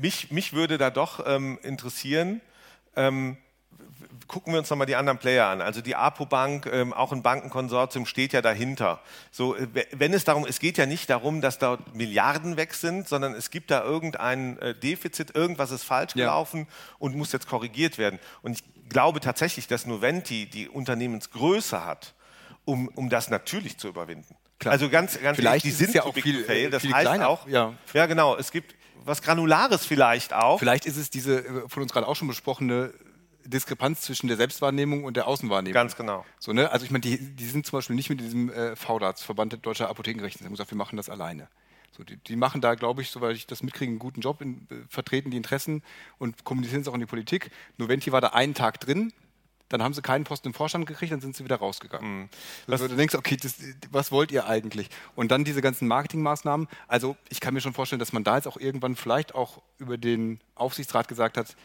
[0.00, 2.40] mich, mich würde da doch ähm, interessieren,
[2.96, 3.36] ähm,
[4.26, 5.60] gucken wir uns nochmal die anderen Player an.
[5.60, 9.00] Also die APO-Bank, ähm, auch ein Bankenkonsortium, steht ja dahinter.
[9.30, 13.08] So, äh, wenn es darum, es geht ja nicht darum, dass da Milliarden weg sind,
[13.08, 16.96] sondern es gibt da irgendein äh, Defizit, irgendwas ist falsch gelaufen ja.
[16.98, 18.18] und muss jetzt korrigiert werden.
[18.42, 22.14] Und ich glaube tatsächlich, dass Noventi die Unternehmensgröße hat,
[22.64, 24.34] um, um das natürlich zu überwinden.
[24.58, 24.72] Klar.
[24.72, 26.70] Also ganz, ganz vielleicht ehrlich, die sind ja auch viel, fail.
[26.70, 27.28] Das viel heißt kleiner.
[27.28, 27.74] auch, ja.
[27.94, 30.58] ja genau, es gibt was Granulares vielleicht auch.
[30.58, 32.92] Vielleicht ist es diese äh, von uns gerade auch schon besprochene
[33.50, 35.74] Diskrepanz zwischen der Selbstwahrnehmung und der Außenwahrnehmung.
[35.74, 36.24] Ganz genau.
[36.38, 36.70] So, ne?
[36.70, 39.88] Also ich meine, die, die sind zum Beispiel nicht mit diesem äh, VDATS, Verband Deutscher
[39.88, 41.48] Apothekenrechte, haben gesagt, wir machen das alleine.
[41.90, 44.66] So, die, die, machen da, glaube ich, soweit ich das mitkriege, einen guten Job, in,
[44.70, 45.82] äh, vertreten die Interessen
[46.18, 47.50] und kommunizieren es auch in die Politik.
[47.76, 49.12] Noventi war da einen Tag drin,
[49.68, 52.20] dann haben sie keinen Posten im Vorstand gekriegt, dann sind sie wieder rausgegangen.
[52.20, 52.28] Mhm.
[52.68, 53.56] Also, du denkst, okay, das,
[53.90, 54.88] was wollt ihr eigentlich?
[55.14, 56.68] Und dann diese ganzen Marketingmaßnahmen.
[56.86, 59.98] Also ich kann mir schon vorstellen, dass man da jetzt auch irgendwann vielleicht auch über
[59.98, 61.56] den Aufsichtsrat gesagt hat,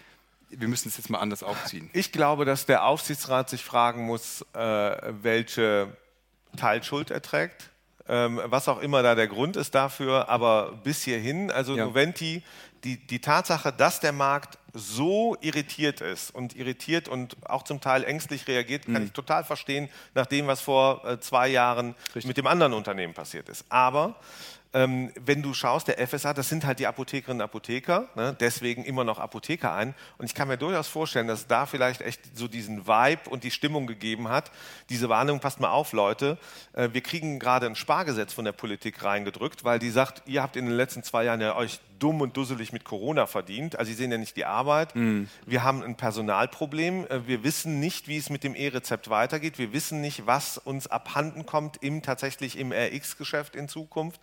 [0.57, 1.89] wir müssen es jetzt mal anders aufziehen.
[1.93, 4.57] Ich glaube, dass der Aufsichtsrat sich fragen muss, äh,
[5.21, 5.95] welche
[6.55, 7.69] Teilschuld er trägt
[8.07, 11.85] ähm, was auch immer da der Grund ist dafür, aber bis hierhin, also ja.
[11.85, 12.43] Noventi,
[12.83, 18.03] die, die Tatsache, dass der Markt so irritiert ist und irritiert und auch zum Teil
[18.03, 19.05] ängstlich reagiert, kann mhm.
[19.05, 22.25] ich total verstehen, nach dem, was vor äh, zwei Jahren Richtig.
[22.25, 23.65] mit dem anderen Unternehmen passiert ist.
[23.69, 24.15] Aber
[24.73, 28.83] ähm, wenn du schaust, der FSA, das sind halt die Apothekerinnen und Apotheker, ne, deswegen
[28.83, 29.93] immer noch Apotheker ein.
[30.17, 33.51] Und ich kann mir durchaus vorstellen, dass da vielleicht echt so diesen Vibe und die
[33.51, 34.51] Stimmung gegeben hat.
[34.89, 36.38] Diese Warnung, passt mal auf, Leute,
[36.73, 40.55] äh, wir kriegen gerade ein Spargesetz von der Politik reingedrückt, weil die sagt, ihr habt
[40.55, 43.77] in den letzten zwei Jahren ja euch dumm und dusselig mit Corona verdient.
[43.77, 44.95] Also sie sehen ja nicht die Arbeit.
[44.95, 45.27] Mhm.
[45.45, 47.08] Wir haben ein Personalproblem.
[47.08, 49.58] Äh, wir wissen nicht, wie es mit dem E-Rezept weitergeht.
[49.58, 54.19] Wir wissen nicht, was uns abhanden kommt im tatsächlich im RX-Geschäft in Zukunft.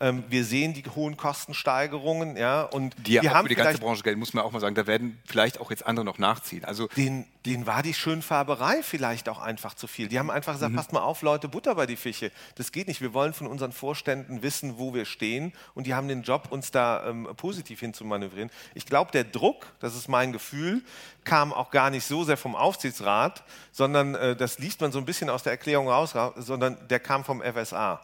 [0.00, 4.02] Ähm, wir sehen die hohen Kostensteigerungen, ja, und die wir haben für die ganze Branche
[4.02, 6.64] Geld, muss man auch mal sagen, da werden vielleicht auch jetzt andere noch nachziehen.
[6.64, 10.08] Also den, denen war die Schönfarberei vielleicht auch einfach zu viel.
[10.08, 10.76] Die haben einfach gesagt, mhm.
[10.76, 12.30] passt mal auf, Leute, Butter bei die Fische.
[12.56, 13.00] Das geht nicht.
[13.00, 16.70] Wir wollen von unseren Vorständen wissen, wo wir stehen und die haben den Job, uns
[16.70, 18.50] da ähm, positiv hinzumanövrieren.
[18.74, 20.82] Ich glaube, der Druck, das ist mein Gefühl,
[21.24, 25.04] kam auch gar nicht so sehr vom Aufsichtsrat, sondern äh, das liest man so ein
[25.04, 28.00] bisschen aus der Erklärung raus, sondern der kam vom FSA.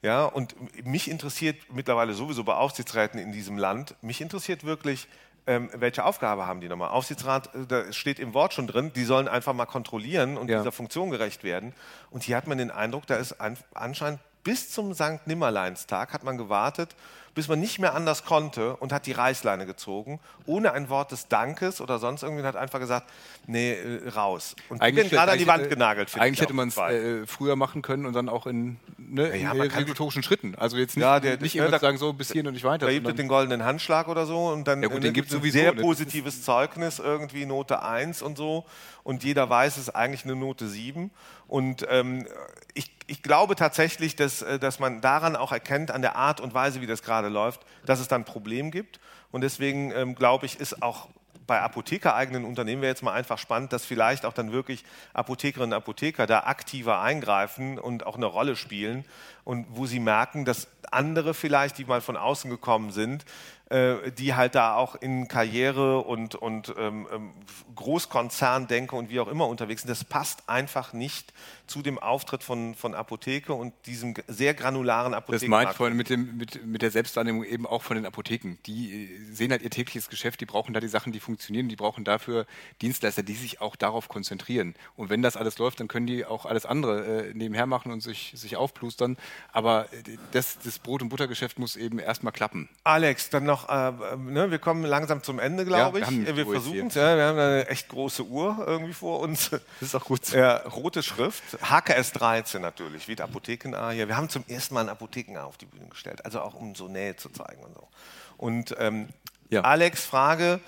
[0.00, 0.54] Ja, und
[0.86, 5.08] mich interessiert mittlerweile sowieso bei Aufsichtsräten in diesem Land, mich interessiert wirklich,
[5.48, 6.90] ähm, welche Aufgabe haben die nochmal?
[6.90, 10.58] Aufsichtsrat, äh, da steht im Wort schon drin, die sollen einfach mal kontrollieren und ja.
[10.58, 11.72] dieser Funktion gerecht werden.
[12.10, 16.22] Und hier hat man den Eindruck, da ist ein, anscheinend bis zum Sankt Nimmerleinstag hat
[16.22, 16.94] man gewartet,
[17.38, 21.28] bis man nicht mehr anders konnte und hat die Reißleine gezogen, ohne ein Wort des
[21.28, 23.08] Dankes oder sonst irgendwie, hat einfach gesagt,
[23.46, 24.56] nee, äh, raus.
[24.68, 26.10] Und eigentlich gerade an die Wand genagelt.
[26.18, 29.60] Eigentlich hätte man es äh, früher machen können und dann auch in, ne, ja, in
[29.60, 30.56] regulatorischen Schritten.
[30.56, 32.86] Also jetzt nicht, ja, der, nicht immer ne, sagen, so bis hierhin und nicht weiter.
[32.86, 35.60] Da gibt es den goldenen Handschlag oder so und dann ja gut, den gibt sowieso,
[35.60, 35.80] sehr ne?
[35.80, 38.64] positives Zeugnis, irgendwie Note 1 und so.
[39.04, 41.10] Und jeder weiß, es ist eigentlich eine Note 7.
[41.46, 42.26] Und ähm,
[42.74, 46.52] ich, ich, glaube tatsächlich, dass, äh, dass man daran auch erkennt, an der Art und
[46.52, 49.00] Weise, wie das gerade läuft, dass es dann ein Problem gibt.
[49.30, 51.08] Und deswegen ähm, glaube ich, ist auch
[51.48, 55.78] bei apothekereigenen Unternehmen wäre jetzt mal einfach spannend, dass vielleicht auch dann wirklich Apothekerinnen und
[55.78, 59.04] Apotheker da aktiver eingreifen und auch eine Rolle spielen
[59.44, 63.24] und wo sie merken, dass andere vielleicht, die mal von außen gekommen sind,
[63.70, 67.32] äh, die halt da auch in Karriere und, und ähm, ähm,
[67.74, 69.90] Großkonzern denke und wie auch immer unterwegs sind.
[69.90, 71.32] Das passt einfach nicht
[71.68, 75.40] zu dem Auftritt von, von Apotheke und diesem sehr granularen Apotheken.
[75.40, 78.56] Das meint vorhin mit, dem, mit, mit der Selbstwahrnehmung eben auch von den Apotheken.
[78.66, 81.76] Die äh, sehen halt ihr tägliches Geschäft, die brauchen da die Sachen, die funktionieren, die
[81.76, 82.46] brauchen dafür
[82.80, 84.74] Dienstleister, die sich auch darauf konzentrieren.
[84.96, 88.00] Und wenn das alles läuft, dann können die auch alles andere äh, nebenher machen und
[88.00, 89.18] sich, sich aufplustern.
[89.52, 92.70] Aber äh, das, das Brot- und Buttergeschäft muss eben erstmal klappen.
[92.84, 96.26] Alex, dann noch noch, äh, ne, wir kommen langsam zum Ende, glaube ja, ich.
[96.26, 99.50] Wir, wir versuchen es, ja, wir haben eine echt große Uhr irgendwie vor uns.
[99.50, 100.30] Das ist auch gut.
[100.30, 104.08] Ja, rote Schrift, HKS 13 natürlich, wie der Apotheken-A hier.
[104.08, 106.88] Wir haben zum ersten Mal ein Apotheken-A auf die Bühne gestellt, also auch um so
[106.88, 107.88] Nähe zu zeigen und so.
[108.36, 109.08] Und ähm,
[109.50, 109.62] ja.
[109.62, 110.60] Alex, Frage,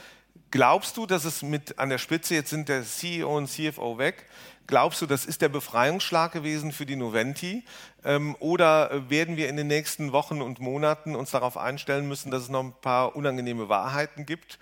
[0.50, 4.26] glaubst du, dass es mit an der Spitze, jetzt sind der CEO und CFO weg,
[4.70, 7.64] Glaubst du, das ist der Befreiungsschlag gewesen für die Noventi?
[8.05, 12.44] Ähm, oder werden wir in den nächsten Wochen und Monaten uns darauf einstellen müssen, dass
[12.44, 14.61] es noch ein paar unangenehme Wahrheiten gibt?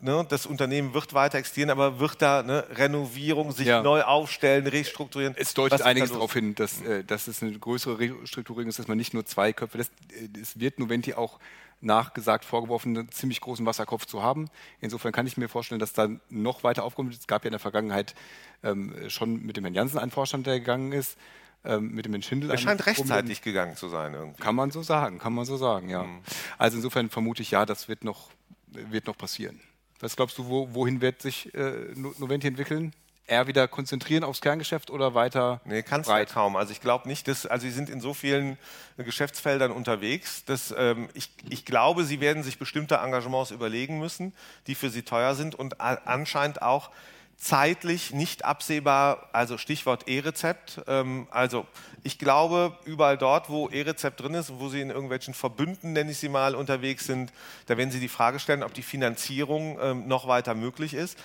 [0.00, 3.82] Ne, das Unternehmen wird weiter existieren, aber wird da ne, Renovierung, sich ja.
[3.82, 5.34] neu aufstellen, restrukturieren?
[5.36, 8.96] Es deutet einiges darauf hin, dass, äh, dass es eine größere Restrukturierung ist, dass man
[8.96, 9.92] nicht nur zwei Köpfe lässt.
[10.12, 11.40] Äh, es wird Noventi auch
[11.80, 14.48] nachgesagt vorgeworfen, einen ziemlich großen Wasserkopf zu haben.
[14.80, 17.12] Insofern kann ich mir vorstellen, dass da noch weiter aufkommt.
[17.12, 18.14] Es gab ja in der Vergangenheit
[18.62, 21.16] ähm, schon mit dem Herrn Jansen einen Vorstand, der gegangen ist.
[21.64, 22.50] Ähm, mit dem Herrn Schindel.
[22.50, 24.14] Er scheint rechtzeitig gegangen zu sein.
[24.14, 24.40] Irgendwie.
[24.40, 26.04] Kann man so sagen, kann man so sagen, ja.
[26.04, 26.20] Mhm.
[26.56, 28.30] Also insofern vermute ich, ja, das wird noch,
[28.68, 29.60] wird noch passieren.
[30.00, 32.92] Was glaubst du, wo, wohin wird sich äh, Noventi entwickeln?
[33.28, 35.60] eher wieder konzentrieren aufs Kerngeschäft oder weiter?
[35.64, 36.30] Nee, kannst breit?
[36.30, 36.56] du kaum.
[36.56, 38.58] Also ich glaube nicht, dass, also sie sind in so vielen
[38.96, 44.32] Geschäftsfeldern unterwegs, dass ähm, ich, ich glaube, sie werden sich bestimmte Engagements überlegen müssen,
[44.66, 46.90] die für sie teuer sind und anscheinend auch
[47.38, 50.82] zeitlich nicht absehbar, also Stichwort E-Rezept.
[50.88, 51.66] Ähm, also
[52.02, 56.18] ich glaube, überall dort, wo E-Rezept drin ist, wo Sie in irgendwelchen Verbünden, nenne ich
[56.18, 57.32] sie mal, unterwegs sind,
[57.66, 61.16] da werden Sie die Frage stellen, ob die Finanzierung ähm, noch weiter möglich ist.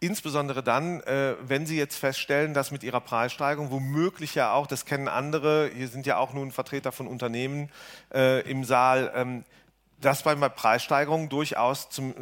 [0.00, 4.84] Insbesondere dann, äh, wenn Sie jetzt feststellen, dass mit Ihrer Preissteigerung womöglich ja auch, das
[4.84, 7.70] kennen andere, hier sind ja auch nun Vertreter von Unternehmen
[8.12, 9.44] äh, im Saal, ähm,
[10.02, 12.12] dass man bei Preissteigerungen durchaus zum,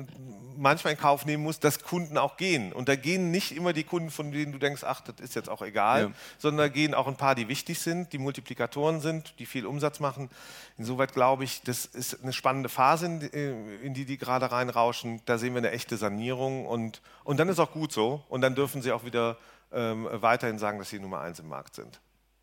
[0.56, 2.72] manchmal in Kauf nehmen muss, dass Kunden auch gehen.
[2.72, 5.48] Und da gehen nicht immer die Kunden, von denen du denkst, ach, das ist jetzt
[5.48, 6.10] auch egal, ja.
[6.38, 9.98] sondern da gehen auch ein paar, die wichtig sind, die Multiplikatoren sind, die viel Umsatz
[9.98, 10.28] machen.
[10.76, 15.22] Insoweit glaube ich, das ist eine spannende Phase, in die die gerade reinrauschen.
[15.24, 18.22] Da sehen wir eine echte Sanierung und, und dann ist auch gut so.
[18.28, 19.38] Und dann dürfen sie auch wieder
[19.72, 22.00] ähm, weiterhin sagen, dass sie Nummer eins im Markt sind.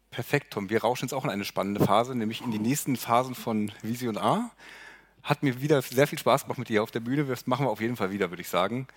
[0.10, 0.70] Perfekt, Tom.
[0.70, 4.18] Wir rauschen jetzt auch in eine spannende Phase, nämlich in die nächsten Phasen von Vision
[4.18, 4.50] A.
[5.24, 7.26] Hat mir wieder sehr viel Spaß gemacht mit dir auf der Bühne.
[7.26, 8.88] Das machen wir auf jeden Fall wieder, würde ich sagen.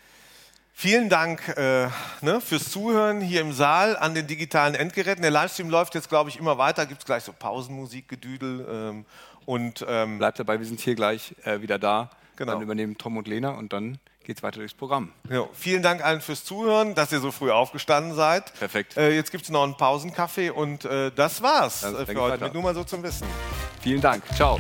[0.73, 1.89] Vielen Dank äh,
[2.23, 5.23] ne, fürs Zuhören hier im Saal an den digitalen Endgeräten.
[5.23, 6.87] Der Livestream läuft jetzt, glaube ich, immer weiter.
[6.87, 8.67] Gibt es gleich so Pausenmusik, Gedüdel.
[8.71, 9.05] Ähm,
[9.45, 12.11] und, ähm, Bleibt dabei, wir sind hier gleich äh, wieder da.
[12.37, 12.53] Genau.
[12.53, 15.13] Dann übernehmen Tom und Lena und dann geht es weiter durchs Programm.
[15.29, 18.55] Ja, vielen Dank allen fürs Zuhören, dass ihr so früh aufgestanden seid.
[18.59, 18.97] Perfekt.
[18.97, 22.45] Äh, jetzt gibt es noch einen Pausenkaffee und äh, das war's äh, für heute.
[22.45, 23.27] Mit nur mal so zum Wissen.
[23.83, 24.23] Vielen Dank.
[24.35, 24.59] Ciao.